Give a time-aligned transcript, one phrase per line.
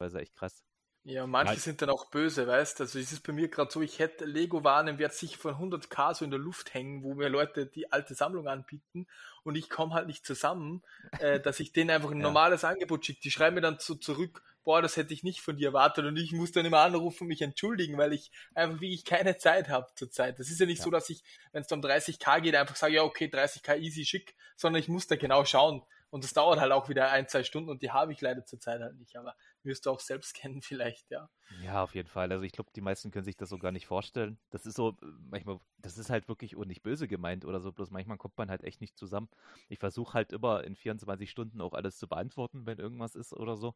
[0.00, 0.64] teilweise echt krass.
[1.02, 1.60] Ja, manche ja.
[1.60, 2.84] sind dann auch böse, weißt du?
[2.84, 6.14] Also es ist bei mir gerade so, ich hätte Lego-Waren im Wert sicher von 100k
[6.14, 9.06] so in der Luft hängen, wo mir Leute die alte Sammlung anbieten
[9.42, 10.82] und ich komme halt nicht zusammen,
[11.18, 12.24] äh, dass ich denen einfach ein ja.
[12.24, 13.20] normales Angebot schicke.
[13.22, 16.18] Die schreiben mir dann so zurück, boah, das hätte ich nicht von dir erwartet und
[16.18, 19.70] ich muss dann immer anrufen und mich entschuldigen, weil ich einfach wie ich keine Zeit
[19.70, 20.38] habe zurzeit.
[20.38, 20.84] Das ist ja nicht ja.
[20.84, 24.34] so, dass ich, wenn es um 30k geht, einfach sage, ja okay, 30k easy, schick,
[24.54, 25.82] sondern ich muss da genau schauen.
[26.10, 28.80] Und das dauert halt auch wieder ein, zwei Stunden und die habe ich leider zurzeit
[28.80, 29.16] halt nicht.
[29.16, 29.34] Aber
[29.64, 31.28] wirst du auch selbst kennen vielleicht, ja.
[31.62, 32.30] Ja, auf jeden Fall.
[32.30, 34.38] Also ich glaube, die meisten können sich das so gar nicht vorstellen.
[34.50, 34.96] Das ist so,
[35.30, 38.50] manchmal, das ist halt wirklich und nicht böse gemeint oder so, bloß manchmal kommt man
[38.50, 39.28] halt echt nicht zusammen.
[39.68, 43.56] Ich versuche halt immer in 24 Stunden auch alles zu beantworten, wenn irgendwas ist oder
[43.56, 43.74] so.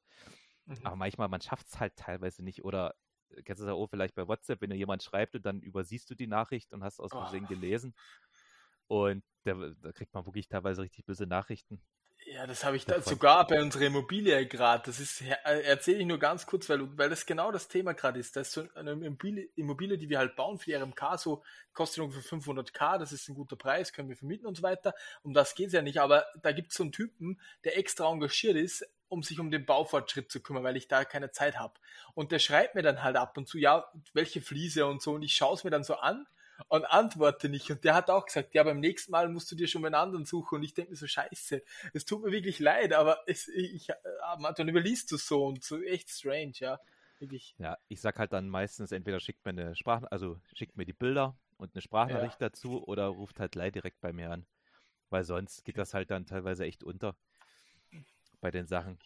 [0.66, 0.78] Mhm.
[0.84, 2.95] Aber manchmal, man schafft es halt teilweise nicht oder
[3.30, 6.09] äh, kennst du das auch vielleicht bei WhatsApp, wenn dir jemand schreibt und dann übersiehst
[6.11, 7.48] du die Nachricht und hast aus Versehen oh.
[7.48, 7.95] gelesen.
[8.87, 11.80] Und da, da, kriegt man wirklich teilweise richtig böse Nachrichten.
[12.27, 14.84] Ja, das habe ich da sogar bei unserer Immobilie gerade.
[14.87, 18.19] Das ist, äh, erzähle ich nur ganz kurz, weil, weil das genau das Thema gerade
[18.19, 18.34] ist.
[18.34, 21.42] Das ist so eine Immobilie, Immobilie, die wir halt bauen für die RMK, so
[21.75, 24.95] kostet ungefähr 500k, das ist ein guter Preis, können wir vermieten und so weiter.
[25.22, 28.11] Um das geht es ja nicht, aber da gibt es so einen Typen, der extra
[28.11, 31.75] engagiert ist, um sich um den Baufortschritt zu kümmern, weil ich da keine Zeit habe.
[32.14, 35.22] Und der schreibt mir dann halt ab und zu, ja, welche Fliese und so, und
[35.22, 36.27] ich schaue es mir dann so an
[36.69, 37.70] und antworte nicht.
[37.70, 40.24] Und der hat auch gesagt, ja, beim nächsten Mal musst du dir schon einen anderen
[40.24, 40.56] suchen.
[40.56, 43.88] Und ich denke mir so, scheiße, es tut mir wirklich leid, aber es, ich,
[44.56, 46.78] dann überliest du so und so echt strange, ja.
[47.19, 47.55] Wirklich.
[47.58, 50.92] Ja, ich sag halt dann meistens, entweder schickt mir eine Sprache, also schickt mir die
[50.92, 52.48] Bilder und eine Sprachnachricht ja.
[52.48, 54.46] dazu oder ruft halt leid direkt bei mir an.
[55.11, 57.16] Weil sonst geht das halt dann teilweise echt unter
[58.41, 58.98] bei den Sachen.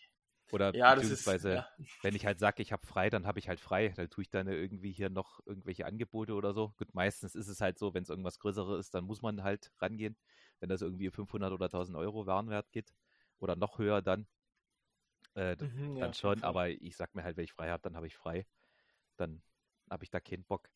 [0.50, 1.68] Oder ja, beziehungsweise, ist, ja.
[2.02, 3.92] wenn ich halt sage, ich habe frei, dann habe ich halt frei.
[3.94, 6.72] Dann tue ich dann irgendwie hier noch irgendwelche Angebote oder so.
[6.78, 9.72] Gut, meistens ist es halt so, wenn es irgendwas Größeres ist, dann muss man halt
[9.78, 10.16] rangehen.
[10.60, 12.92] Wenn das irgendwie 500 oder 1000 Euro Warenwert geht
[13.38, 14.26] oder noch höher dann,
[15.34, 16.42] äh, mhm, dann ja, schon.
[16.42, 18.46] Aber ich sag mir halt, wenn ich frei habe, dann habe ich frei.
[19.16, 19.42] Dann
[19.90, 20.70] habe ich da keinen Bock.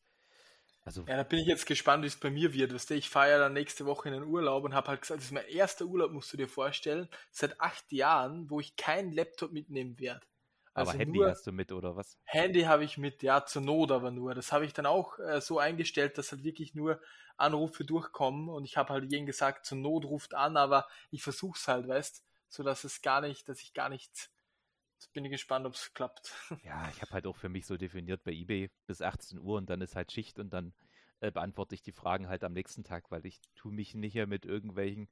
[0.85, 2.73] Also, ja, da bin ich jetzt gespannt, wie es bei mir wird.
[2.73, 5.19] Weißt du, ich fahre ja dann nächste Woche in den Urlaub und habe halt gesagt,
[5.19, 9.13] das ist mein erster Urlaub, musst du dir vorstellen, seit acht Jahren, wo ich keinen
[9.13, 10.25] Laptop mitnehmen werde.
[10.73, 12.17] Also aber Handy hast du mit oder was?
[12.25, 14.33] Handy habe ich mit, ja, zur Not aber nur.
[14.33, 16.99] Das habe ich dann auch äh, so eingestellt, dass halt wirklich nur
[17.37, 21.57] Anrufe durchkommen und ich habe halt jeden gesagt, zur Not ruft an, aber ich versuche
[21.57, 24.31] es halt, weißt, so dass es gar nicht, dass ich gar nicht
[25.03, 26.31] Jetzt bin ich gespannt, ob es klappt.
[26.63, 29.69] Ja, ich habe halt auch für mich so definiert bei eBay bis 18 Uhr und
[29.69, 30.73] dann ist halt Schicht und dann
[31.19, 34.27] äh, beantworte ich die Fragen halt am nächsten Tag, weil ich tue mich nicht mehr
[34.27, 35.09] mit irgendwelchen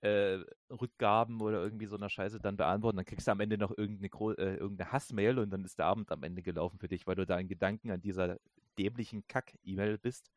[0.00, 0.38] äh,
[0.70, 2.96] Rückgaben oder irgendwie so einer Scheiße dann beantworten.
[2.96, 6.10] Dann kriegst du am Ende noch irgendeine, äh, irgendeine Hassmail und dann ist der Abend
[6.12, 8.38] am Ende gelaufen für dich, weil du da in Gedanken an dieser
[8.78, 10.30] dämlichen Kack-E-Mail bist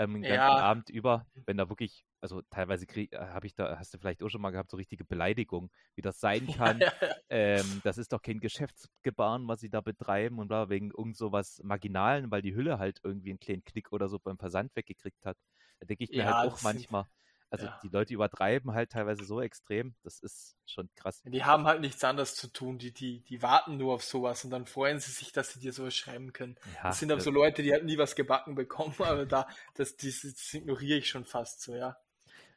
[0.00, 0.56] ähm, den ganzen ja.
[0.56, 4.30] Abend über, wenn da wirklich, also teilweise äh, habe ich da, hast du vielleicht auch
[4.30, 6.80] schon mal gehabt, so richtige Beleidigung, wie das sein kann.
[7.28, 11.32] ähm, das ist doch kein Geschäftsgebaren, was sie da betreiben und bla, wegen irgend so
[11.32, 15.24] was Marginalen, weil die Hülle halt irgendwie einen kleinen Knick oder so beim Versand weggekriegt
[15.26, 15.36] hat.
[15.80, 17.06] Da denke ich mir ja, halt auch manchmal,
[17.50, 17.80] also ja.
[17.82, 21.20] die Leute übertreiben halt teilweise so extrem, das ist schon krass.
[21.24, 24.50] Die haben halt nichts anderes zu tun, die, die, die warten nur auf sowas und
[24.50, 26.56] dann freuen sie sich, dass sie dir sowas schreiben können.
[26.76, 29.96] Ja, das sind aber so Leute, die halt nie was gebacken bekommen, aber da, das,
[29.96, 31.96] das, das ignoriere ich schon fast so, ja.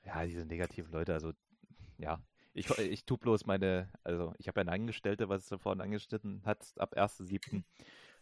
[0.05, 1.33] Ja, diese negativen Leute, also
[1.97, 2.21] ja,
[2.53, 6.71] ich, ich tue bloß meine, also ich habe eine Angestellte, was du vorhin angeschnitten hat,
[6.77, 7.63] ab 1.7.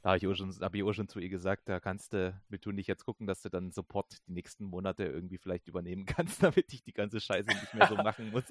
[0.01, 2.33] Da habe ich, auch schon, hab ich auch schon zu ihr gesagt, da kannst du
[2.49, 6.05] mit du nicht jetzt gucken, dass du dann Support die nächsten Monate irgendwie vielleicht übernehmen
[6.07, 8.45] kannst, damit ich die ganze Scheiße nicht mehr so machen muss.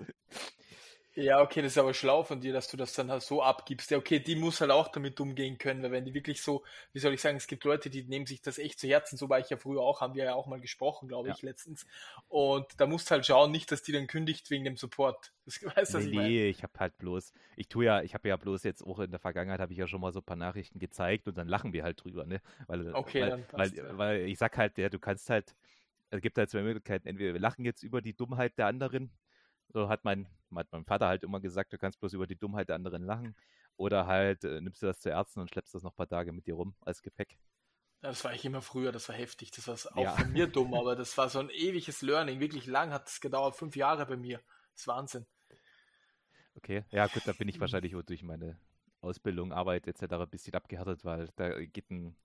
[1.20, 3.90] Ja, okay, das ist aber schlau von dir, dass du das dann halt so abgibst.
[3.90, 6.98] Ja, okay, die muss halt auch damit umgehen können, weil wenn die wirklich so, wie
[6.98, 9.38] soll ich sagen, es gibt Leute, die nehmen sich das echt zu Herzen, so war
[9.38, 11.34] ich ja früher auch, haben wir ja auch mal gesprochen, glaube ja.
[11.34, 11.86] ich, letztens.
[12.28, 15.32] Und da musst du halt schauen, nicht, dass die dann kündigt wegen dem Support.
[15.50, 18.36] Das weißt, nee, ich nee, ich habe halt bloß, ich tue ja, ich habe ja
[18.36, 20.78] bloß jetzt auch in der Vergangenheit habe ich ja schon mal so ein paar Nachrichten
[20.78, 22.40] gezeigt und dann lachen wir halt drüber, ne?
[22.68, 23.98] Weil, okay, weil, dann passt, weil, ja.
[23.98, 25.56] weil ich sag halt, ja, du kannst halt,
[26.10, 29.10] es gibt halt zwei Möglichkeiten, entweder wir lachen jetzt über die Dummheit der anderen
[29.72, 32.68] so hat mein, hat mein Vater halt immer gesagt, du kannst bloß über die Dummheit
[32.68, 33.36] der anderen lachen.
[33.76, 36.32] Oder halt äh, nimmst du das zu Ärzten und schleppst das noch ein paar Tage
[36.32, 37.38] mit dir rum als Gepäck.
[38.02, 39.50] Ja, das war ich immer früher, das war heftig.
[39.52, 40.12] Das war auch ja.
[40.12, 42.40] von mir dumm, aber das war so ein ewiges Learning.
[42.40, 44.38] Wirklich lang hat es gedauert, fünf Jahre bei mir.
[44.72, 45.26] Das ist Wahnsinn.
[46.56, 48.58] Okay, ja gut, da bin ich wahrscheinlich durch meine
[49.00, 50.12] Ausbildung, Arbeit etc.
[50.12, 52.16] ein bisschen abgehärtet, weil da geht ein,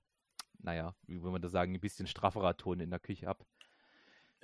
[0.59, 3.45] naja, wie will man das sagen, ein bisschen strafferer Ton in der Küche ab.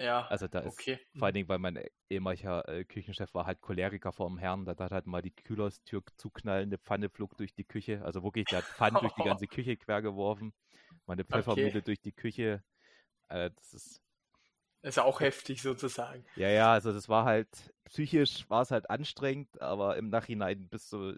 [0.02, 1.00] Ja, also da ist okay.
[1.16, 4.72] vor allen Dingen, weil mein ehemaliger äh, Küchenchef war halt Choleriker vor dem Herrn, da
[4.72, 8.60] hat halt mal die Kühlerstür zuknallen, eine Pfanne flog durch die Küche, also wirklich, der
[8.60, 10.54] hat Pfannen durch die ganze Küche quer geworfen,
[11.06, 11.82] meine Pfeffermühle okay.
[11.82, 12.64] durch die Küche,
[13.30, 14.02] äh, das ist
[14.84, 16.26] ist auch heftig sozusagen.
[16.36, 17.48] Ja, ja, also das war halt,
[17.86, 21.16] psychisch war es halt anstrengend, aber im Nachhinein bist du,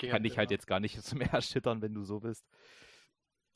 [0.00, 2.44] kann ich halt jetzt gar nicht mehr erschüttern, wenn du so bist.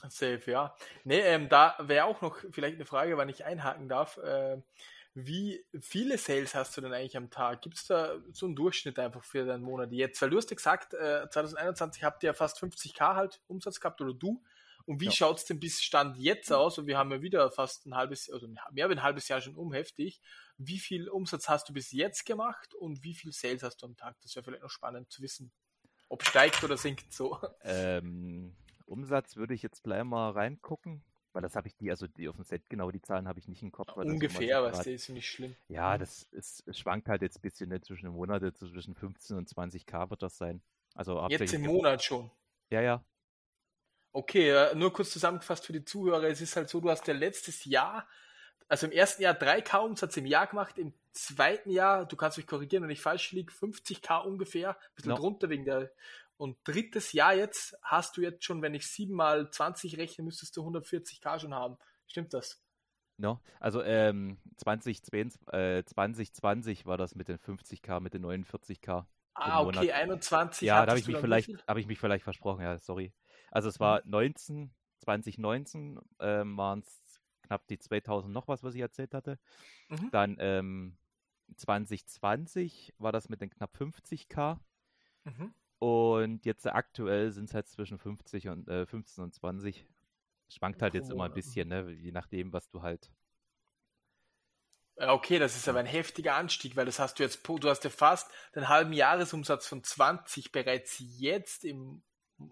[0.09, 0.75] Safe, ja.
[1.05, 4.17] Nee, ähm, da wäre auch noch vielleicht eine Frage, wann ich einhaken darf.
[4.17, 4.63] Äh,
[5.15, 7.63] wie viele Sales hast du denn eigentlich am Tag?
[7.63, 10.23] Gibt es da so einen Durchschnitt einfach für deinen Monat jetzt?
[10.23, 14.01] Weil du hast ja gesagt, äh, 2021 habt ihr ja fast 50k halt Umsatz gehabt
[14.01, 14.43] oder du.
[14.87, 15.11] Und wie ja.
[15.11, 16.79] schaut es denn bis Stand jetzt aus?
[16.79, 19.57] Und wir haben ja wieder fast ein halbes, also mehr als ein halbes Jahr schon
[19.57, 20.21] um, heftig.
[20.59, 23.97] Wie viel Umsatz hast du bis jetzt gemacht und wie viel Sales hast du am
[23.97, 24.17] Tag?
[24.23, 25.53] Das wäre vielleicht noch spannend zu wissen,
[26.09, 27.39] ob steigt oder sinkt so.
[27.63, 28.57] Ähm,
[28.91, 31.03] Umsatz würde ich jetzt gleich mal reingucken.
[31.33, 33.47] Weil das habe ich die, also die auf dem Set, genau die Zahlen habe ich
[33.47, 33.95] nicht im Kopf.
[33.95, 35.55] Ungefähr, was der ist nicht schlimm.
[35.69, 36.01] Ja, mhm.
[36.01, 39.49] das ist, es schwankt halt jetzt ein bisschen ne, zwischen den Monaten, zwischen 15 und
[39.49, 40.61] 20k wird das sein.
[40.95, 42.33] Also jetzt im Monat schon.
[42.71, 43.05] Ja, ja.
[44.13, 46.25] Okay, nur kurz zusammengefasst für die Zuhörer.
[46.25, 48.09] Es ist halt so, du hast ja letztes Jahr,
[48.67, 52.47] also im ersten Jahr 3k Umsatz im Jahr gemacht, im zweiten Jahr, du kannst mich
[52.49, 55.17] korrigieren, wenn ich falsch liege, 50k ungefähr, ein bisschen no.
[55.17, 55.93] drunter wegen der
[56.41, 60.57] und drittes Jahr jetzt hast du jetzt schon, wenn ich 7 mal 20 rechne, müsstest
[60.57, 61.77] du 140k schon haben.
[62.07, 62.65] Stimmt das?
[63.19, 69.05] No, also ähm, 2020, äh, 2020 war das mit den 50k, mit den 49k.
[69.35, 69.91] Ah, okay, Monat.
[69.91, 70.67] 21.
[70.67, 73.13] Ja, da habe ich mich vielleicht, habe ich mich vielleicht versprochen, ja, sorry.
[73.51, 74.11] Also es war mhm.
[74.11, 79.39] 19, 2019 ähm, waren es knapp die 2000 noch was, was ich erzählt hatte.
[79.91, 80.11] Mhm.
[80.11, 80.97] Dann ähm,
[81.55, 84.59] 2020 war das mit den knapp 50k.
[85.25, 85.53] Mhm.
[85.81, 89.87] Und jetzt aktuell sind es halt zwischen 50 und äh, 15 und 20.
[90.51, 91.91] Schwankt halt jetzt immer ein bisschen, ne?
[91.91, 93.11] je nachdem, was du halt.
[94.97, 97.91] Okay, das ist aber ein heftiger Anstieg, weil das hast du jetzt, du hast ja
[97.91, 102.03] fast den halben Jahresumsatz von 20 bereits jetzt im,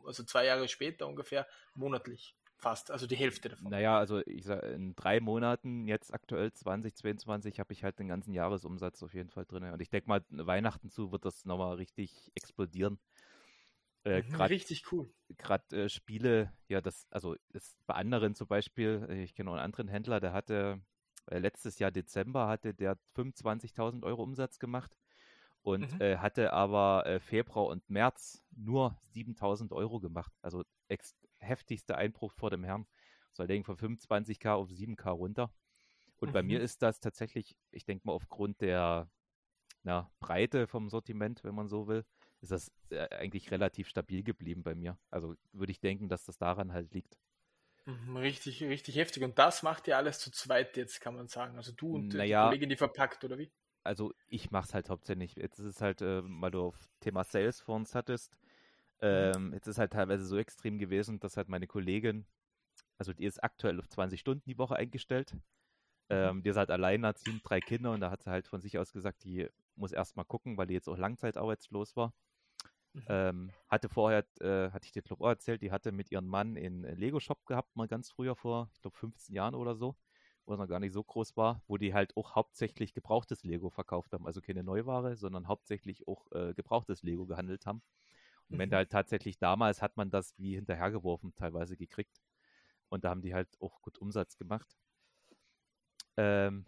[0.07, 2.35] also zwei Jahre später ungefähr, monatlich.
[2.57, 3.71] Fast, also die Hälfte davon.
[3.71, 8.33] Naja, also ich sag, in drei Monaten, jetzt aktuell 2022, habe ich halt den ganzen
[8.33, 9.65] Jahresumsatz auf jeden Fall drin.
[9.65, 12.99] Und ich denke mal, Weihnachten zu wird das nochmal richtig explodieren.
[14.05, 15.13] Äh, mhm, grad, richtig cool.
[15.37, 19.55] Gerade äh, Spiele, ja, das, also ist bei anderen zum Beispiel, äh, ich kenne auch
[19.55, 20.81] einen anderen Händler, der hatte
[21.27, 24.97] äh, letztes Jahr Dezember hatte der 25.000 Euro Umsatz gemacht
[25.63, 26.01] und mhm.
[26.01, 30.33] Äh, hatte aber äh, Februar und März nur 7.000 Euro gemacht.
[30.41, 30.65] Also
[31.39, 32.87] heftigster Einbruch vor dem Herrn.
[33.33, 35.53] Soll denken von 25k auf 7k runter.
[36.17, 36.33] Und mhm.
[36.33, 36.65] bei mir mhm.
[36.65, 39.11] ist das tatsächlich, ich denke mal, aufgrund der
[39.83, 42.05] na, Breite vom Sortiment, wenn man so will,
[42.41, 44.99] ist das äh, eigentlich relativ stabil geblieben bei mir.
[45.11, 47.19] Also würde ich denken, dass das daran halt liegt.
[47.87, 49.25] Mhm, richtig, richtig heftig.
[49.25, 51.57] Und das macht ihr alles zu zweit jetzt, kann man sagen.
[51.57, 53.51] Also du und naja, die Kollegin, die verpackt, oder wie?
[53.83, 55.37] Also ich mache es halt hauptsächlich.
[55.37, 58.37] Jetzt ist es halt, äh, weil du auf Thema Sales vor uns hattest,
[59.01, 59.07] mhm.
[59.09, 62.27] ähm, jetzt ist halt teilweise so extrem gewesen, dass halt meine Kollegin,
[62.99, 65.33] also die ist aktuell auf 20 Stunden die Woche eingestellt.
[65.33, 65.41] Mhm.
[66.11, 68.93] Ähm, die ist halt alleinerziehend, drei Kinder und da hat sie halt von sich aus
[68.93, 72.13] gesagt, die muss erstmal gucken, weil die jetzt auch langzeitarbeitslos war.
[72.99, 73.05] Mhm.
[73.09, 76.57] Ähm, hatte vorher, äh, hatte ich dir glaube auch erzählt, die hatte mit ihrem Mann
[76.57, 79.97] in Lego-Shop gehabt, mal ganz früher vor, ich glaube 15 Jahren oder so,
[80.45, 83.71] wo es noch gar nicht so groß war, wo die halt auch hauptsächlich gebrauchtes Lego
[83.71, 87.83] verkauft haben, also keine Neuware, sondern hauptsächlich auch äh, gebrauchtes Lego gehandelt haben.
[88.49, 88.59] Und mhm.
[88.61, 92.21] wenn halt tatsächlich damals hat man das wie hinterhergeworfen teilweise gekriegt.
[92.89, 94.77] Und da haben die halt auch gut Umsatz gemacht.
[96.17, 96.65] Ähm.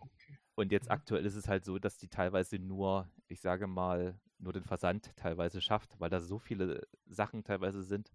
[0.54, 0.92] Und jetzt mhm.
[0.92, 5.14] aktuell ist es halt so, dass die teilweise nur, ich sage mal, nur den Versand
[5.16, 8.12] teilweise schafft, weil da so viele Sachen teilweise sind.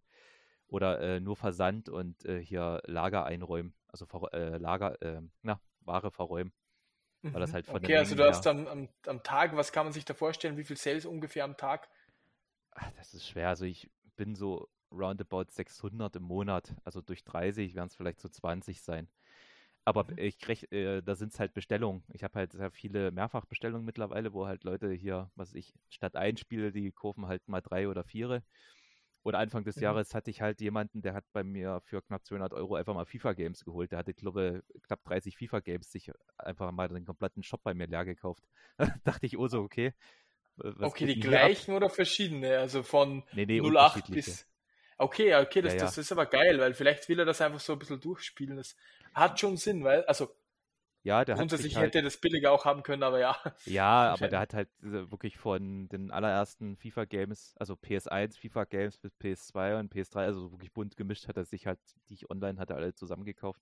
[0.68, 6.10] Oder äh, nur Versand und äh, hier Lager einräumen, also äh, Lager, äh, na, Ware
[6.10, 6.52] verräumen.
[7.22, 7.54] Weil das mhm.
[7.54, 10.14] halt von okay, also du hast am, am, am, Tag, was kann man sich da
[10.14, 11.90] vorstellen, wie viel Sales ungefähr am Tag?
[12.72, 13.50] Ach, das ist schwer.
[13.50, 16.76] Also ich bin so roundabout 600 im Monat.
[16.84, 19.08] Also durch 30 werden es vielleicht so 20 sein.
[19.86, 20.18] Aber mhm.
[20.18, 22.04] ich krieg, äh, da sind es halt Bestellungen.
[22.12, 26.38] Ich habe halt sehr viele Mehrfachbestellungen mittlerweile, wo halt Leute hier, was ich, statt ein
[26.38, 28.44] Spiel, die kaufen halt mal drei oder vier.
[29.22, 29.84] Oder Anfang des mhm.
[29.84, 33.06] Jahres hatte ich halt jemanden, der hat bei mir für knapp 200 Euro einfach mal
[33.06, 33.92] FIFA-Games geholt.
[33.92, 37.88] Der hatte, glaube ich, knapp 30 FIFA-Games sich einfach mal den kompletten Shop bei mir
[37.88, 38.44] leer gekauft.
[39.04, 39.94] Dachte ich, oh so, okay.
[40.58, 41.78] okay, die gleichen ab?
[41.78, 42.58] oder verschiedene?
[42.58, 44.48] Also von nee, nee, 08 bis
[44.98, 45.86] Okay, okay, das, ja, ja.
[45.86, 48.56] das ist aber geil, weil vielleicht will er das einfach so ein bisschen durchspielen.
[48.56, 48.76] Das
[49.14, 50.34] hat schon Sinn, weil, also
[51.04, 53.38] ja, der grundsätzlich halt, hätte das billiger auch haben können, aber ja.
[53.66, 59.78] Ja, aber der hat halt wirklich von den allerersten FIFA-Games, also PS1 FIFA-Games bis PS2
[59.80, 62.94] und PS3, also wirklich bunt gemischt, hat er sich halt, die ich online hatte, alle
[62.94, 63.62] zusammengekauft.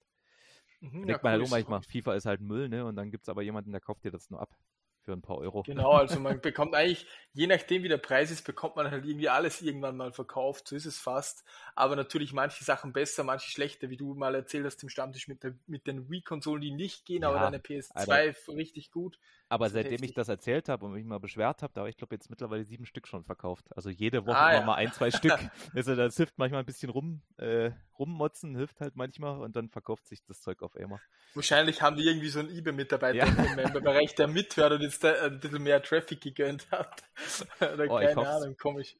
[0.81, 2.85] Mhm, ja, denkt man halt auch manchmal, FIFA ist halt Müll, ne?
[2.85, 4.55] Und dann gibt es aber jemanden, der kauft dir das nur ab
[5.03, 5.63] für ein paar Euro.
[5.63, 9.29] Genau, also man bekommt eigentlich, je nachdem wie der Preis ist, bekommt man halt irgendwie
[9.29, 11.43] alles irgendwann mal verkauft, so ist es fast.
[11.75, 15.43] Aber natürlich manche Sachen besser, manche schlechter, wie du mal erzählt hast im Stammtisch mit,
[15.43, 18.53] der, mit den Wii-Konsolen, die nicht gehen, ja, aber deine PS2 Alter.
[18.55, 19.19] richtig gut.
[19.53, 20.09] Aber seitdem heftig.
[20.09, 22.63] ich das erzählt habe und mich mal beschwert habe, da habe ich glaube jetzt mittlerweile
[22.63, 23.65] sieben Stück schon verkauft.
[23.75, 24.61] Also jede Woche ah, ja.
[24.65, 25.33] mal ein, zwei Stück.
[25.75, 27.69] Also das hilft manchmal ein bisschen rum, äh,
[27.99, 30.99] rummotzen, hilft halt manchmal und dann verkauft sich das Zeug auf einmal.
[31.35, 33.25] Wahrscheinlich haben die irgendwie so einen eBay-Mitarbeiter ja.
[33.25, 37.03] im Bereich, der mithört und jetzt ein bisschen mehr Traffic gegönnt hat.
[37.59, 38.95] Oder oh, keine Ahnung, komisch.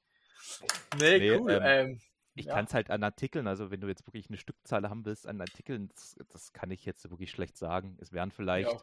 [1.00, 1.52] Nee, nee cool.
[1.52, 2.02] Ähm, ähm,
[2.36, 2.56] ich ja.
[2.56, 5.42] kann es halt an Artikeln, also wenn du jetzt wirklich eine Stückzahl haben willst an
[5.42, 7.98] Artikeln, das, das kann ich jetzt wirklich schlecht sagen.
[8.00, 8.80] Es wären vielleicht, ja.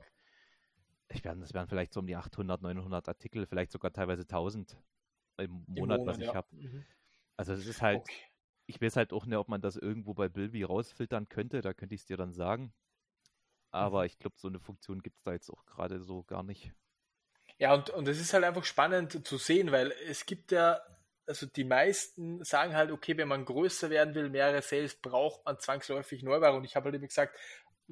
[1.10, 4.76] Ich werden, es wären vielleicht so um die 800, 900 Artikel, vielleicht sogar teilweise 1000
[5.38, 6.34] im Monat, Im Monat was ich ja.
[6.34, 6.48] habe.
[6.52, 6.84] Mhm.
[7.36, 8.14] Also es ist halt, okay.
[8.66, 11.94] ich weiß halt auch nicht, ob man das irgendwo bei Bilby rausfiltern könnte, da könnte
[11.94, 12.72] ich es dir dann sagen.
[13.70, 14.06] Aber mhm.
[14.06, 16.72] ich glaube, so eine Funktion gibt es da jetzt auch gerade so gar nicht.
[17.58, 20.80] Ja, und, und es ist halt einfach spannend zu sehen, weil es gibt ja
[21.30, 25.60] also die meisten sagen halt, okay, wenn man größer werden will, mehrere Sales, braucht man
[25.60, 26.56] zwangsläufig Neubau.
[26.56, 27.38] Und ich habe halt immer gesagt,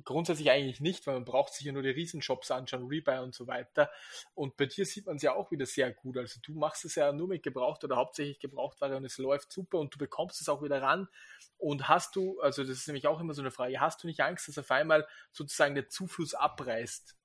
[0.04, 3.46] grundsätzlich eigentlich nicht, weil man braucht sich ja nur die Riesenshops anschauen, Rebuy und so
[3.46, 3.90] weiter.
[4.34, 6.16] Und bei dir sieht man es ja auch wieder sehr gut.
[6.16, 9.78] Also du machst es ja nur mit Gebraucht oder hauptsächlich Gebrauchtware und es läuft super
[9.78, 11.08] und du bekommst es auch wieder ran.
[11.56, 14.20] Und hast du, also das ist nämlich auch immer so eine Frage, hast du nicht
[14.20, 17.16] Angst, dass auf einmal sozusagen der Zufluss abreißt?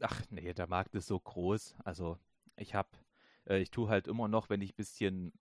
[0.00, 1.76] Ach nee, der Markt ist so groß.
[1.84, 2.18] Also
[2.56, 2.90] ich habe,
[3.46, 5.32] äh, ich tue halt immer noch, wenn ich ein bisschen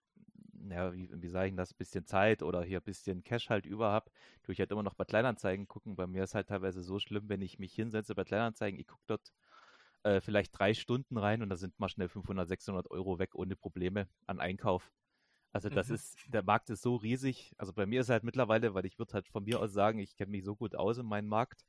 [0.69, 3.65] ja, wie, wie sage ich das, ein bisschen Zeit oder hier ein bisschen Cash halt
[3.65, 4.11] über habe,
[4.43, 5.95] tue ich halt immer noch bei Kleinanzeigen gucken.
[5.95, 9.03] Bei mir ist halt teilweise so schlimm, wenn ich mich hinsetze bei Kleinanzeigen, ich gucke
[9.07, 9.31] dort
[10.03, 13.55] äh, vielleicht drei Stunden rein und da sind mal schnell 500, 600 Euro weg ohne
[13.55, 14.91] Probleme an Einkauf.
[15.51, 15.95] Also das mhm.
[15.95, 17.53] ist, der Markt ist so riesig.
[17.57, 20.15] Also bei mir ist halt mittlerweile, weil ich würde halt von mir aus sagen, ich
[20.15, 21.65] kenne mich so gut aus in meinem Markt,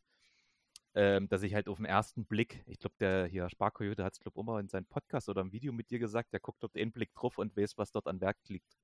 [0.94, 4.20] ähm, dass ich halt auf den ersten Blick, ich glaube, der hier Sparkoyote hat es,
[4.20, 6.76] glaube ich, immer in seinem Podcast oder im Video mit dir gesagt, der guckt dort
[6.76, 8.76] einen Blick drauf und weiß, was dort an Werk liegt.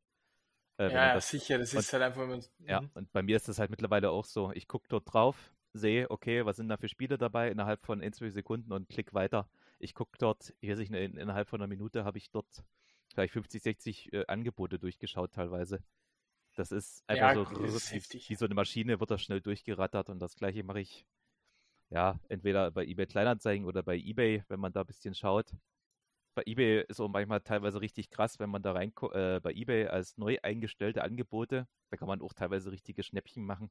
[0.78, 2.28] Äh, ja, das, sicher, das ist und, halt einfach.
[2.28, 2.90] Wenn ja, mhm.
[2.94, 4.52] und bei mir ist das halt mittlerweile auch so.
[4.52, 8.12] Ich gucke dort drauf, sehe, okay, was sind da für Spiele dabei innerhalb von ein,
[8.12, 9.48] zwei Sekunden und klick weiter.
[9.78, 12.64] Ich gucke dort, hier sich in, innerhalb von einer Minute habe ich dort
[13.12, 15.82] vielleicht 50, 60 äh, Angebote durchgeschaut teilweise.
[16.56, 20.08] Das ist einfach ja, so, ist wie, wie, so eine Maschine, wird das schnell durchgerattert
[20.08, 21.06] und das gleiche mache ich
[21.90, 25.52] ja entweder bei eBay Kleinanzeigen oder bei eBay, wenn man da ein bisschen schaut
[26.36, 29.88] bei eBay ist auch manchmal teilweise richtig krass, wenn man da rein äh, bei eBay
[29.88, 33.70] als neu eingestellte Angebote, da kann man auch teilweise richtige Schnäppchen machen.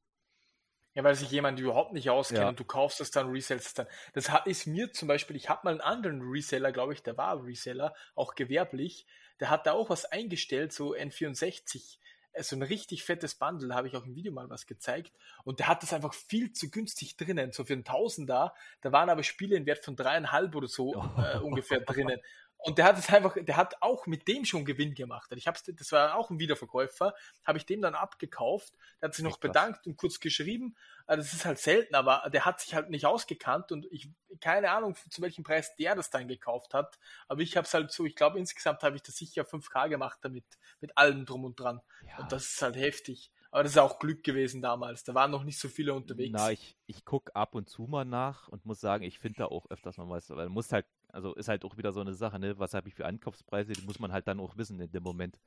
[0.94, 2.48] Ja, weil sich jemand überhaupt nicht auskennt ja.
[2.48, 3.86] und du kaufst es dann, resellst es dann.
[4.14, 7.44] Das ist mir zum Beispiel, ich habe mal einen anderen Reseller, glaube ich, der war
[7.44, 9.06] Reseller, auch gewerblich,
[9.38, 11.98] der hat da auch was eingestellt, so N64, äh,
[12.42, 15.12] so ein richtig fettes Bundle, habe ich auch im Video mal was gezeigt.
[15.44, 17.52] Und der hat das einfach viel zu günstig drinnen.
[17.52, 21.38] So für einen Tausender, da waren aber Spiele in Wert von dreieinhalb oder so äh,
[21.38, 22.20] ungefähr drinnen.
[22.58, 25.30] Und der hat es einfach, der hat auch mit dem schon Gewinn gemacht.
[25.36, 28.74] Ich hab's, das war auch ein Wiederverkäufer, habe ich dem dann abgekauft.
[29.00, 30.74] Der hat sich noch bedankt und kurz geschrieben.
[31.06, 34.10] Also das ist halt selten, aber der hat sich halt nicht ausgekannt und ich
[34.40, 36.98] keine Ahnung, zu welchem Preis der das dann gekauft hat.
[37.28, 40.18] Aber ich habe es halt so, ich glaube insgesamt habe ich das sicher 5K gemacht
[40.22, 40.44] damit,
[40.80, 41.80] mit allem drum und dran.
[42.06, 42.18] Ja.
[42.18, 43.30] Und das ist halt heftig.
[43.50, 45.04] Aber das ist auch Glück gewesen damals.
[45.04, 46.32] Da waren noch nicht so viele unterwegs.
[46.34, 49.46] Na, ich, ich gucke ab und zu mal nach und muss sagen, ich finde da
[49.46, 50.28] auch öfters mal was.
[50.30, 52.58] Weil man muss halt also ist halt auch wieder so eine Sache, ne?
[52.58, 53.72] Was habe ich für Ankaufspreise?
[53.72, 55.38] Die muss man halt dann auch wissen in dem Moment,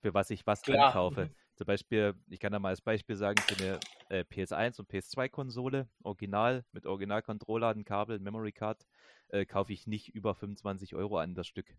[0.00, 0.86] für was ich was Klar.
[0.86, 1.26] ankaufe.
[1.26, 1.30] Mhm.
[1.54, 5.88] Zum Beispiel, ich kann da mal als Beispiel sagen, für eine äh, PS1 und PS2-Konsole,
[6.02, 8.86] original, mit Original-Controller, ein Kabel, Memory Card,
[9.28, 11.76] äh, kaufe ich nicht über 25 Euro an das Stück.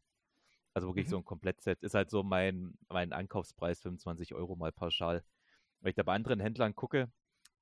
[0.74, 1.12] Also wirklich mhm.
[1.12, 1.82] so ein Komplettset.
[1.82, 5.24] Ist halt so mein, mein Ankaufspreis, 25 Euro mal pauschal.
[5.82, 7.12] Wenn ich da bei anderen Händlern gucke,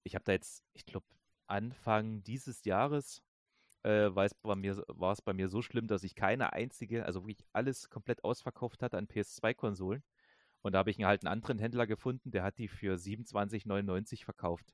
[0.04, 1.08] ich habe da jetzt, ich glaube,
[1.48, 3.22] Anfang dieses Jahres
[3.84, 7.06] äh, war, es bei mir, war es bei mir so schlimm, dass ich keine einzige,
[7.06, 10.04] also wirklich alles komplett ausverkauft hatte an PS2-Konsolen.
[10.62, 14.74] Und da habe ich halt einen anderen Händler gefunden, der hat die für 27,99 verkauft.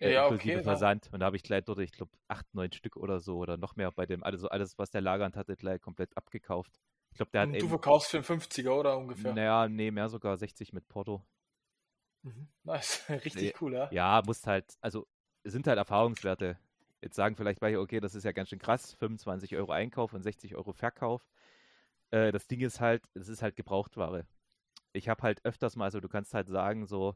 [0.00, 1.08] Äh, ja, inklusive okay, Versand.
[1.12, 3.76] Und da habe ich gleich dort, ich glaube, acht, neun Stück oder so oder noch
[3.76, 6.80] mehr bei dem, also alles, was der lagernd hatte, gleich komplett abgekauft.
[7.12, 7.48] Ich glaube, der hat.
[7.48, 9.32] Und du verkaufst für einen 50er, oder ungefähr?
[9.32, 11.24] Naja, nee, mehr sogar 60 mit Porto.
[12.22, 12.48] Mhm.
[12.64, 13.92] Nice, richtig nee, cool, ja.
[13.92, 15.06] Ja, muss halt, also
[15.44, 16.58] sind halt Erfahrungswerte.
[17.04, 20.22] Jetzt sagen vielleicht welche, okay, das ist ja ganz schön krass, 25 Euro Einkauf und
[20.22, 21.28] 60 Euro Verkauf.
[22.10, 24.26] Äh, das Ding ist halt, es ist halt Gebrauchtware.
[24.94, 27.14] Ich habe halt öfters mal, also du kannst halt sagen, so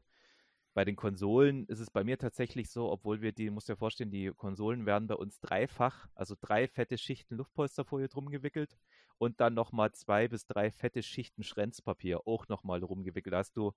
[0.75, 4.11] bei den Konsolen ist es bei mir tatsächlich so, obwohl wir die, musst dir vorstellen,
[4.11, 8.77] die Konsolen werden bei uns dreifach, also drei fette Schichten Luftpolsterfolie drum gewickelt
[9.17, 13.33] und dann nochmal zwei bis drei fette Schichten Schränzpapier auch nochmal rumgewickelt.
[13.33, 13.73] Da hast du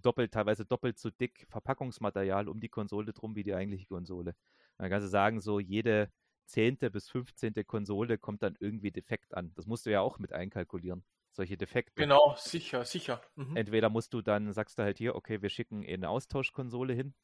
[0.00, 4.36] doppelt, teilweise doppelt so dick Verpackungsmaterial um die Konsole drum wie die eigentliche Konsole.
[4.78, 6.10] Dann kannst du sagen, so jede
[6.46, 9.52] zehnte bis fünfzehnte Konsole kommt dann irgendwie defekt an.
[9.54, 11.04] Das musst du ja auch mit einkalkulieren.
[11.32, 12.00] Solche Defekte.
[12.00, 13.20] Genau, sicher, sicher.
[13.34, 13.56] Mhm.
[13.56, 17.14] Entweder musst du dann, sagst du halt hier, okay, wir schicken eine Austauschkonsole hin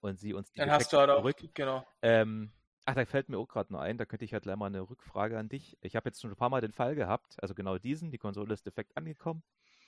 [0.00, 1.36] und sie uns die dann Defekte hast du halt zurück.
[1.50, 1.86] Auch, genau.
[2.02, 2.52] Ähm,
[2.86, 4.82] Ach, da fällt mir auch gerade noch ein, da könnte ich halt gleich mal eine
[4.82, 5.78] Rückfrage an dich.
[5.80, 8.52] Ich habe jetzt schon ein paar Mal den Fall gehabt, also genau diesen, die Konsole
[8.52, 9.42] ist defekt angekommen.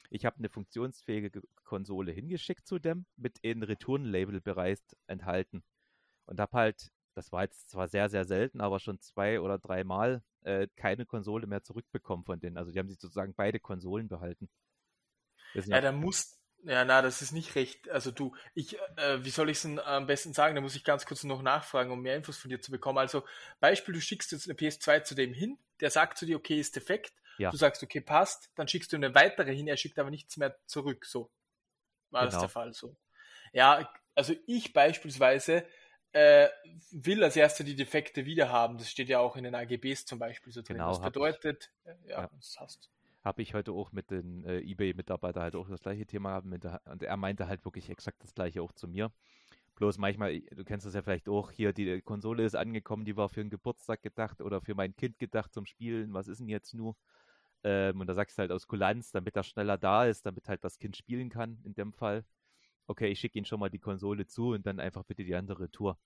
[0.08, 5.62] Ich habe eine funktionsfähige Konsole hingeschickt zu dem, mit in Retourenlabel bereits enthalten.
[6.26, 10.22] Und habe halt, das war jetzt zwar sehr, sehr selten, aber schon zwei oder dreimal
[10.42, 12.56] äh, keine Konsole mehr zurückbekommen von denen.
[12.56, 14.48] Also die haben sich sozusagen beide Konsolen behalten.
[15.54, 17.88] Ja, da muss, ja, na, das ist nicht recht.
[17.90, 20.54] Also du, ich, äh, wie soll ich es am besten sagen?
[20.54, 22.98] Da muss ich ganz kurz noch nachfragen, um mehr Infos von dir zu bekommen.
[22.98, 23.24] Also
[23.60, 26.76] Beispiel, du schickst jetzt eine PS2 zu dem hin, der sagt zu dir, okay, ist
[26.76, 27.14] defekt.
[27.38, 27.50] Ja.
[27.50, 30.56] Du sagst, okay, passt, dann schickst du eine weitere hin, er schickt aber nichts mehr
[30.66, 31.04] zurück.
[31.04, 31.30] So
[32.10, 32.32] war genau.
[32.32, 32.72] das der Fall.
[32.72, 32.96] So.
[33.52, 35.66] Ja, also ich beispielsweise
[36.16, 36.48] äh,
[36.90, 38.78] will als erster die Defekte wieder haben.
[38.78, 40.76] Das steht ja auch in den AGBs zum Beispiel so drin.
[40.76, 42.90] Genau, das bedeutet, ich, äh, ja, ja, das hast
[43.22, 46.86] habe ich heute auch mit den äh, eBay-Mitarbeitern halt auch das gleiche Thema gehabt.
[46.86, 49.10] und er meinte halt wirklich exakt das gleiche auch zu mir.
[49.74, 53.28] Bloß manchmal, du kennst das ja vielleicht auch, hier die Konsole ist angekommen, die war
[53.28, 56.14] für einen Geburtstag gedacht oder für mein Kind gedacht zum Spielen.
[56.14, 56.96] Was ist denn jetzt nur?
[57.64, 60.62] Ähm, und da sagst du halt aus Kulanz, damit er schneller da ist, damit halt
[60.62, 62.24] das Kind spielen kann, in dem Fall.
[62.86, 65.70] Okay, ich schicke ihm schon mal die Konsole zu und dann einfach bitte die andere
[65.70, 65.98] Tour.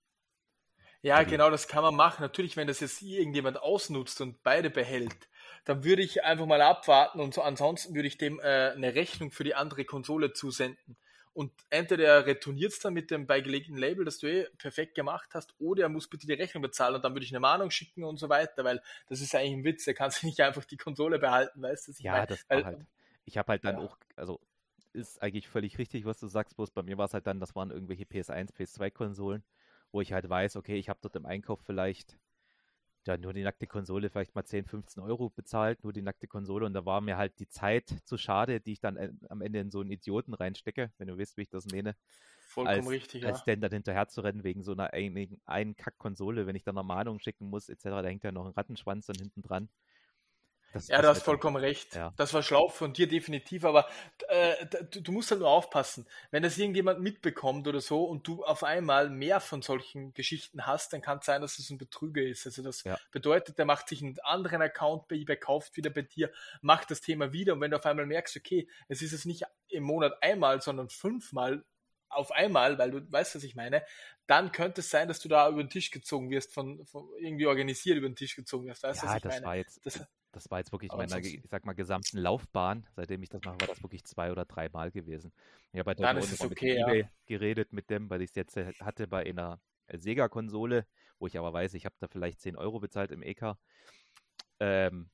[1.03, 2.21] Ja, also, genau, das kann man machen.
[2.21, 5.29] Natürlich, wenn das jetzt irgendjemand ausnutzt und beide behält,
[5.65, 9.31] dann würde ich einfach mal abwarten und so, ansonsten würde ich dem äh, eine Rechnung
[9.31, 10.97] für die andere Konsole zusenden.
[11.33, 15.29] Und entweder er retourniert es dann mit dem beigelegten Label, das du eh perfekt gemacht
[15.33, 18.03] hast, oder er muss bitte die Rechnung bezahlen und dann würde ich eine Mahnung schicken
[18.03, 20.77] und so weiter, weil das ist eigentlich ein Witz, er kann sich nicht einfach die
[20.77, 21.93] Konsole behalten, weißt du?
[21.99, 22.27] Ja, mein?
[22.27, 22.85] das war weil, halt.
[23.23, 23.81] Ich habe halt dann ja.
[23.81, 24.41] auch, also
[24.93, 27.55] ist eigentlich völlig richtig, was du sagst, bloß bei mir war es halt dann, das
[27.55, 29.43] waren irgendwelche PS1, PS2-Konsolen
[29.91, 32.17] wo ich halt weiß, okay, ich habe dort im Einkauf vielleicht
[33.07, 36.67] ja, nur die nackte Konsole vielleicht mal 10, 15 Euro bezahlt, nur die nackte Konsole
[36.67, 39.59] und da war mir halt die Zeit zu schade, die ich dann äh, am Ende
[39.59, 41.95] in so einen Idioten reinstecke, wenn du weißt, wie ich das nehme.
[42.41, 43.55] Vollkommen als, richtig, als ja.
[43.55, 47.19] dann hinterher zu rennen wegen so einer einen, einen Kack-Konsole, wenn ich dann eine Mahnung
[47.19, 49.69] schicken muss, etc., da hängt ja noch ein Rattenschwanz dann hinten dran.
[50.73, 51.95] Das, ja, du hast vollkommen recht.
[51.95, 52.13] Ja.
[52.15, 53.87] Das war schlau von dir definitiv, aber
[54.29, 56.07] äh, du, du, musst halt nur aufpassen.
[56.31, 60.93] Wenn das irgendjemand mitbekommt oder so und du auf einmal mehr von solchen Geschichten hast,
[60.93, 62.45] dann kann es sein, dass es ein Betrüger ist.
[62.45, 62.97] Also das ja.
[63.11, 67.01] bedeutet, der macht sich einen anderen Account bei eBay, kauft wieder bei dir, macht das
[67.01, 70.21] Thema wieder und wenn du auf einmal merkst, okay, es ist es nicht im Monat
[70.21, 71.63] einmal, sondern fünfmal
[72.11, 73.83] auf einmal, weil du weißt, was ich meine,
[74.27, 77.47] dann könnte es sein, dass du da über den Tisch gezogen wirst, von, von irgendwie
[77.47, 78.83] organisiert über den Tisch gezogen wirst.
[78.83, 79.45] Weißt, ja, was ich das meine?
[79.45, 79.99] war jetzt, das,
[80.31, 83.59] das war jetzt wirklich in meiner, ich sag mal, gesamten Laufbahn, seitdem ich das mache,
[83.59, 85.31] war das wirklich zwei oder drei Mal gewesen.
[85.73, 88.57] Ich habe halt Dann ist okay, mit eBay geredet mit dem, weil ich es jetzt
[88.57, 89.59] äh, hatte bei einer
[89.91, 90.85] Sega-Konsole,
[91.19, 93.55] wo ich aber weiß, ich habe da vielleicht 10 Euro bezahlt im EK.
[94.59, 95.09] Ähm,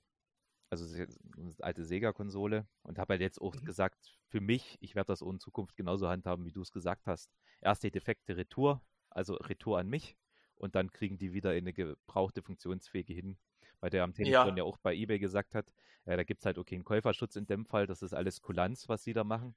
[0.69, 3.65] also eine alte Sega-Konsole und habe halt jetzt auch mhm.
[3.65, 7.31] gesagt, für mich, ich werde das in Zukunft genauso handhaben, wie du es gesagt hast.
[7.61, 10.17] Erst die defekte Retour, also Retour an mich
[10.55, 13.37] und dann kriegen die wieder in eine gebrauchte funktionsfähige hin,
[13.79, 15.65] weil der am Telefon ja, ja auch bei eBay gesagt hat,
[16.05, 18.87] ja, da gibt es halt okay einen Käuferschutz in dem Fall, das ist alles Kulanz,
[18.87, 19.55] was sie da machen.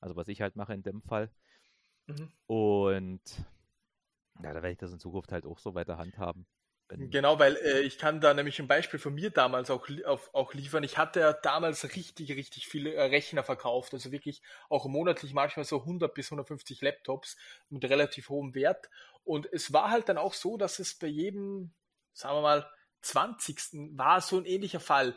[0.00, 1.30] Also was ich halt mache in dem Fall.
[2.06, 2.30] Mhm.
[2.46, 3.22] Und
[4.42, 6.46] ja, da werde ich das in Zukunft halt auch so weiter handhaben.
[6.90, 10.54] Genau, weil äh, ich kann da nämlich ein Beispiel von mir damals auch, auf, auch
[10.54, 10.82] liefern.
[10.84, 14.40] Ich hatte ja damals richtig, richtig viele äh, Rechner verkauft, also wirklich
[14.70, 17.36] auch monatlich manchmal so 100 bis 150 Laptops
[17.68, 18.88] mit relativ hohem Wert.
[19.24, 21.74] Und es war halt dann auch so, dass es bei jedem,
[22.14, 22.70] sagen wir mal,
[23.02, 23.96] 20.
[23.96, 25.16] war so ein ähnlicher Fall.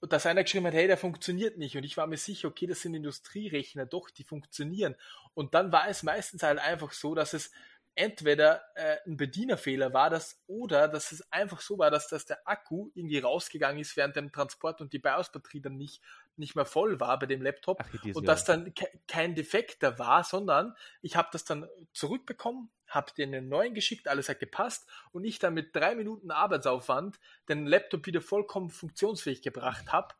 [0.00, 1.76] Dass einer geschrieben hat, hey, der funktioniert nicht.
[1.76, 4.94] Und ich war mir sicher, okay, das sind Industrierechner, doch, die funktionieren.
[5.34, 7.50] Und dann war es meistens halt einfach so, dass es
[7.98, 12.46] entweder äh, ein Bedienerfehler war das oder dass es einfach so war, dass, dass der
[12.46, 16.00] Akku irgendwie rausgegangen ist während dem Transport und die BIOS-Batterie dann nicht,
[16.36, 19.98] nicht mehr voll war bei dem Laptop Ach, und dass dann ke kein Defekt da
[19.98, 24.88] war, sondern ich habe das dann zurückbekommen, habe den einen neuen geschickt, alles hat gepasst
[25.10, 30.14] und ich dann mit drei Minuten Arbeitsaufwand den Laptop wieder vollkommen funktionsfähig gebracht habe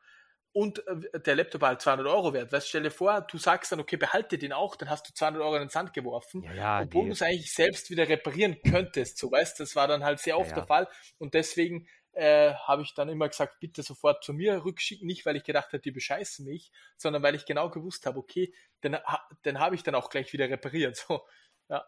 [0.59, 2.51] und äh, der Laptop halt 200 Euro wert.
[2.51, 5.41] Weißt, stell dir vor, du sagst dann, okay, behalte den auch, dann hast du 200
[5.41, 9.19] Euro in den Sand geworfen, ja, ja, obwohl du es eigentlich selbst wieder reparieren könntest.
[9.19, 12.83] So, weißt, das war dann halt sehr oft ja, der Fall und deswegen äh, habe
[12.83, 15.93] ich dann immer gesagt, bitte sofort zu mir rückschicken, nicht weil ich gedacht habe, die
[15.93, 18.97] bescheißen mich, sondern weil ich genau gewusst habe, okay, den,
[19.45, 20.97] den habe ich dann auch gleich wieder repariert.
[21.09, 21.25] So,
[21.69, 21.87] ja.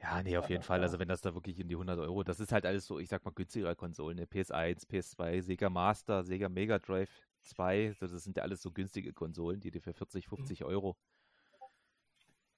[0.00, 0.80] Ja, nee, auf jeden Fall.
[0.82, 3.08] Also wenn das da wirklich in die 100 Euro, das ist halt alles so, ich
[3.08, 4.26] sag mal, günstigere Konsolen, ne?
[4.26, 7.10] PS1, PS2, Sega Master, Sega Mega Drive,
[7.48, 10.66] 2, das sind ja alles so günstige Konsolen, die dir für 40, 50 mhm.
[10.66, 10.96] Euro.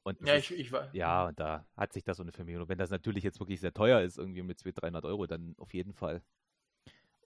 [0.02, 0.94] Und ja, ich, ich war.
[0.94, 2.62] Ja, und da hat sich das so eine Familie.
[2.62, 5.54] Und wenn das natürlich jetzt wirklich sehr teuer ist, irgendwie mit 200, 300 Euro, dann
[5.58, 6.22] auf jeden Fall.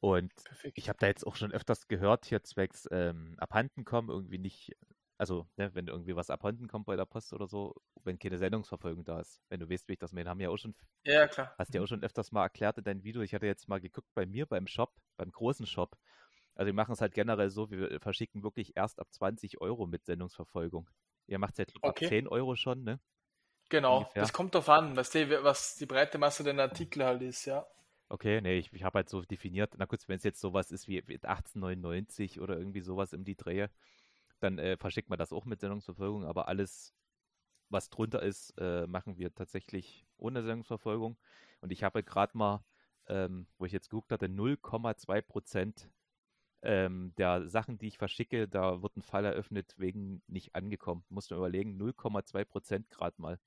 [0.01, 0.77] Und Perfekt.
[0.77, 4.77] ich habe da jetzt auch schon öfters gehört, hier zwecks ähm, abhanden kommen, irgendwie nicht
[5.17, 9.05] Also, ne, wenn irgendwie was abhanden kommt bei der Post oder so, wenn keine Sendungsverfolgung
[9.05, 9.41] da ist.
[9.49, 10.75] Wenn du weißt, wie ich das meine, haben ja auch schon.
[11.05, 11.55] Ja, klar.
[11.57, 13.23] Hast ja auch schon öfters mal erklärt in deinem Video.
[13.23, 15.97] Ich hatte jetzt mal geguckt bei mir beim Shop, beim großen Shop.
[16.55, 20.05] Also, wir machen es halt generell so, wir verschicken wirklich erst ab 20 Euro mit
[20.07, 20.89] Sendungsverfolgung.
[21.27, 22.05] Ihr macht es ja okay.
[22.05, 23.01] ab 10 Euro schon, ne?
[23.71, 24.23] Genau, Ungefähr.
[24.23, 27.67] das kommt drauf an, was die, was die breite Masse der Artikel halt ist, ja.
[28.09, 30.87] Okay, nee, ich, ich habe halt so definiert, na kurz, wenn es jetzt sowas ist
[30.87, 33.71] wie 1899 oder irgendwie sowas im die Drehe,
[34.41, 36.95] dann äh, verschickt man das auch mit Sendungsverfolgung, aber alles,
[37.71, 41.17] was drunter ist, äh, machen wir tatsächlich ohne Sendungsverfolgung.
[41.61, 42.63] Und ich habe gerade mal,
[43.09, 45.91] ähm, wo ich jetzt geguckt hatte, 0,2 Prozent
[46.65, 51.05] ähm, der Sachen, die ich verschicke, da wird ein Fall eröffnet wegen nicht angekommen.
[51.09, 53.39] Musst du überlegen, 0,2 Prozent gerade mal.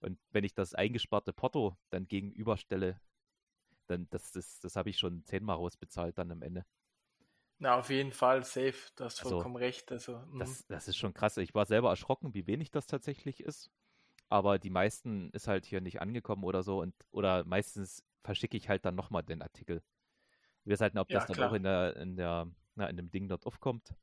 [0.00, 3.00] Und wenn ich das eingesparte Porto dann gegenüberstelle,
[3.86, 6.64] dann das, das, das habe ich schon zehnmal rausbezahlt dann am Ende.
[7.58, 9.92] Na, auf jeden Fall, safe, du hast also, vollkommen recht.
[9.92, 10.64] Also, das, mhm.
[10.68, 11.36] das ist schon krass.
[11.36, 13.70] Ich war selber erschrocken, wie wenig das tatsächlich ist.
[14.28, 18.68] Aber die meisten ist halt hier nicht angekommen oder so und oder meistens verschicke ich
[18.68, 19.82] halt dann nochmal den Artikel.
[20.64, 21.50] Wir halt, ob ja, das dann klar.
[21.50, 23.94] auch in der, in der, na, in dem Ding dort aufkommt.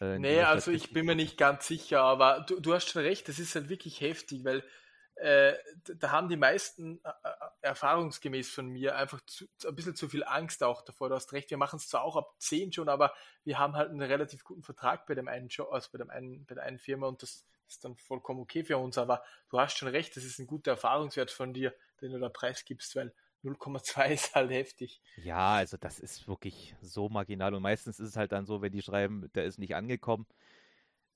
[0.00, 3.28] Äh, nee, also ich bin mir nicht ganz sicher, aber du, du hast schon recht,
[3.28, 4.62] das ist halt wirklich heftig, weil
[5.16, 5.54] äh,
[5.96, 7.30] da haben die meisten äh, äh,
[7.62, 11.08] erfahrungsgemäß von mir einfach zu, ein bisschen zu viel Angst auch davor.
[11.08, 13.90] Du hast recht, wir machen es zwar auch ab 10 schon, aber wir haben halt
[13.90, 16.78] einen relativ guten Vertrag bei dem einen Job, also bei dem einen, bei der einen
[16.78, 18.96] Firma und das ist dann vollkommen okay für uns.
[18.96, 22.28] Aber du hast schon recht, das ist ein guter Erfahrungswert von dir, den du da
[22.28, 23.12] preisgibst, weil
[23.44, 25.00] 0,2 ist halt heftig.
[25.16, 27.54] Ja, also das ist wirklich so marginal.
[27.54, 30.26] Und meistens ist es halt dann so, wenn die schreiben, der ist nicht angekommen,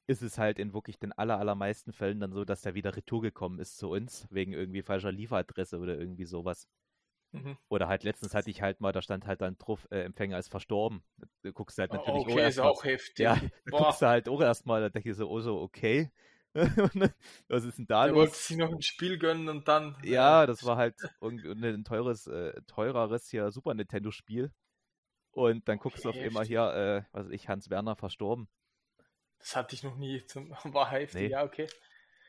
[0.06, 3.22] ist es halt in wirklich den aller, allermeisten Fällen dann so, dass der wieder retour
[3.22, 6.68] gekommen ist zu uns, wegen irgendwie falscher Lieferadresse oder irgendwie sowas.
[7.32, 7.56] Mhm.
[7.68, 10.48] Oder halt letztens hatte ich halt mal, da stand halt dann drauf, äh, Empfänger ist
[10.48, 11.02] verstorben.
[11.42, 13.24] Du guckst halt natürlich okay, auch ist auch heftig.
[13.24, 16.10] Ja, da guckst du halt auch erstmal, da denke ich so, oh so, okay.
[17.48, 18.12] Was ist denn da los?
[18.12, 19.96] Er wollte sich noch ein Spiel gönnen und dann.
[20.02, 24.52] Ja, das war halt ein teures, äh, teureres hier Super Nintendo-Spiel.
[25.30, 28.48] Und dann guckst okay, du auf immer hier, äh, was ich, Hans Werner verstorben.
[29.38, 30.24] Das hatte ich noch nie.
[30.26, 31.28] Zum, war heftig, nee.
[31.28, 31.68] ja, okay.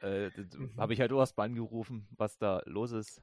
[0.01, 0.73] Äh, mhm.
[0.77, 3.21] Habe ich halt erstmal angerufen, was da los ist.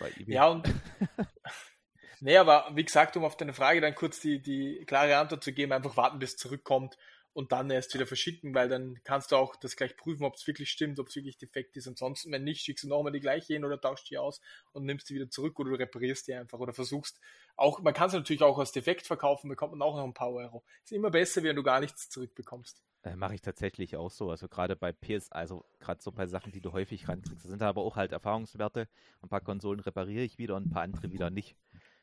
[0.00, 0.34] Bei eBay.
[0.34, 0.68] Ja, und.
[2.20, 5.52] nee, aber wie gesagt, um auf deine Frage dann kurz die, die klare Antwort zu
[5.52, 6.98] geben, einfach warten, bis es zurückkommt
[7.32, 10.46] und dann erst wieder verschicken, weil dann kannst du auch das gleich prüfen, ob es
[10.46, 11.86] wirklich stimmt, ob es wirklich defekt ist.
[11.86, 14.40] Ansonsten, wenn nicht, schickst du nochmal die gleiche hin oder tauschst die aus
[14.72, 17.20] und nimmst die wieder zurück oder du reparierst die einfach oder versuchst
[17.58, 20.32] auch, man kann es natürlich auch als defekt verkaufen, bekommt man auch noch ein paar
[20.32, 20.64] Euro.
[20.84, 22.82] Ist immer besser, wenn du gar nichts zurückbekommst.
[23.02, 24.30] Äh, Mache ich tatsächlich auch so.
[24.30, 27.44] Also gerade bei PS, also gerade so bei Sachen, die du häufig rankriegst.
[27.44, 28.88] Das sind aber auch halt Erfahrungswerte.
[29.22, 31.56] Ein paar Konsolen repariere ich wieder und ein paar andere wieder nicht.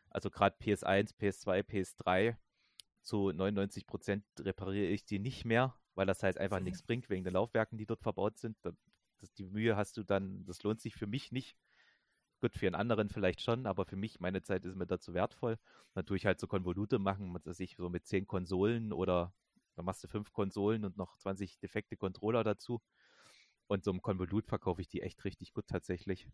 [0.10, 2.36] Also gerade PS1, PS2, PS3
[3.06, 6.66] zu 99 Prozent repariere ich die nicht mehr, weil das halt einfach mhm.
[6.66, 8.58] nichts bringt wegen den Laufwerken, die dort verbaut sind.
[8.64, 11.56] Das, die Mühe hast du dann, das lohnt sich für mich nicht.
[12.42, 15.58] Gut, für einen anderen vielleicht schon, aber für mich, meine Zeit ist mir dazu wertvoll.
[15.94, 19.34] Dann tue ich halt so Konvolute machen, dass ich so mit zehn Konsolen oder
[19.76, 22.82] dann machst du fünf Konsolen und noch 20 defekte Controller dazu.
[23.68, 26.28] Und so im Konvolut verkaufe ich die echt richtig gut tatsächlich.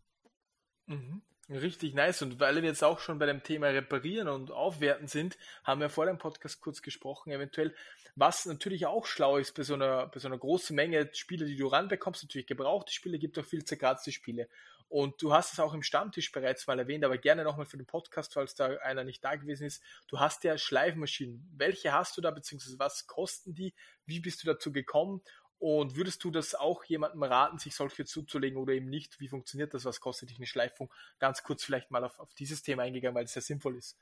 [0.92, 1.22] Mhm.
[1.50, 2.22] Richtig nice.
[2.22, 5.90] Und weil wir jetzt auch schon bei dem Thema Reparieren und Aufwerten sind, haben wir
[5.90, 7.74] vor dem Podcast kurz gesprochen, eventuell,
[8.14, 11.56] was natürlich auch schlau ist bei so einer, bei so einer großen Menge Spiele, die
[11.56, 14.48] du ranbekommst, natürlich gebrauchte Spiele, gibt auch viel zerkratzte Spiele.
[14.88, 17.86] Und du hast es auch im Stammtisch bereits mal erwähnt, aber gerne nochmal für den
[17.86, 19.82] Podcast, falls da einer nicht da gewesen ist.
[20.06, 21.50] Du hast ja Schleifmaschinen.
[21.56, 23.72] Welche hast du da, beziehungsweise was kosten die?
[24.04, 25.22] Wie bist du dazu gekommen?
[25.62, 29.20] Und würdest du das auch jemandem raten, sich solche zuzulegen oder eben nicht?
[29.20, 29.84] Wie funktioniert das?
[29.84, 30.92] Was kostet dich eine Schleifung?
[31.20, 33.96] Ganz kurz vielleicht mal auf, auf dieses Thema eingegangen, weil es sehr sinnvoll ist.